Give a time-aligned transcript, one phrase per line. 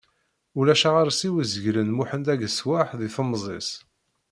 [0.59, 3.69] Ulac aɣersiw izeglen Muḥend ageswaḥ di temẓi-s.